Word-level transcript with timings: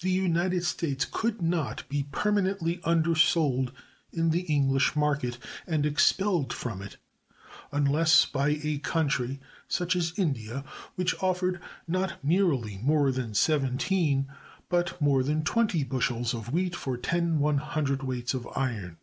The 0.00 0.10
United 0.10 0.64
States 0.64 1.04
could 1.04 1.42
not 1.42 1.86
be 1.90 2.04
permanently 2.04 2.80
undersold 2.84 3.70
in 4.10 4.30
the 4.30 4.44
English 4.50 4.96
market, 4.96 5.36
and 5.66 5.84
expelled 5.84 6.54
from 6.54 6.80
it, 6.80 6.96
unless 7.70 8.24
by 8.24 8.58
a 8.62 8.78
country 8.78 9.40
(such 9.68 9.94
as 9.94 10.18
India) 10.18 10.64
which 10.94 11.14
offered 11.22 11.60
not 11.86 12.24
merely 12.24 12.78
more 12.78 13.12
than 13.12 13.34
seventeen, 13.34 14.28
but 14.70 14.98
more 15.02 15.22
than 15.22 15.44
twenty 15.44 15.84
bushels 15.84 16.32
of 16.32 16.50
wheat 16.50 16.74
for 16.74 16.96
ten 16.96 17.38
cwts. 17.38 18.32
of 18.32 18.48
iron. 18.56 18.96